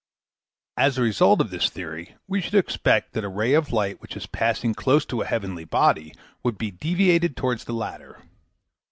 [0.77, 4.17] As a result of this theory, we should expect that a ray of light which
[4.17, 8.19] is passing close to a heavenly body would be deviated towards the latter.